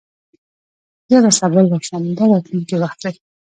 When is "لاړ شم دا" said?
1.69-2.25